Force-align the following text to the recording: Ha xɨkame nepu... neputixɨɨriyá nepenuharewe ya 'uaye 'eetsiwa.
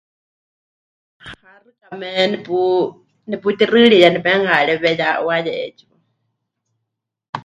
Ha 1.31 1.51
xɨkame 1.63 2.09
nepu... 2.31 2.59
neputixɨɨriyá 3.29 4.07
nepenuharewe 4.11 4.89
ya 4.99 5.07
'uaye 5.23 5.51
'eetsiwa. 5.57 5.97